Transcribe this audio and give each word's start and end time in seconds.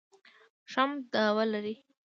ټرمپ 0.71 0.99
دعوه 1.13 1.43
لري 1.53 1.75